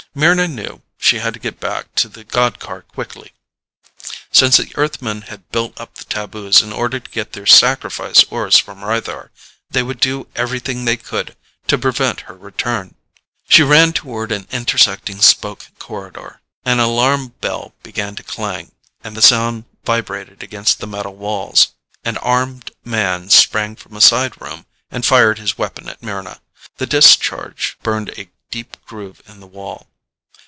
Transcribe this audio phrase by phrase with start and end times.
[0.13, 3.31] Mryna knew she had to get back to the god car quickly.
[4.29, 8.57] Since the Earthmen had built up the taboos in order to get their sacrifice ores
[8.57, 9.29] from Rythar,
[9.69, 11.37] they would do everything they could
[11.67, 12.95] to prevent her return.
[13.47, 16.41] She ran toward an intersecting spoke corridor.
[16.65, 18.73] An alarm bell began to clang,
[19.05, 21.69] and the sound vibrated against the metal walls.
[22.03, 26.41] An armed man sprang from a side room and fired his weapon at Mryna.
[26.79, 29.87] The discharge burned a deep groove in the wall.